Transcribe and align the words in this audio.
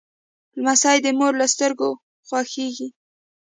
لمسی 0.57 0.97
د 1.05 1.07
مور 1.19 1.33
له 1.41 1.45
سترګو 1.53 1.89
خوښیږي. 2.27 2.87